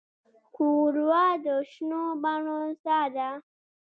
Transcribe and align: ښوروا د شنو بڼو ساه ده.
ښوروا 0.51 1.25
د 1.45 1.47
شنو 1.71 2.03
بڼو 2.21 2.57
ساه 2.83 3.07
ده. 3.15 3.29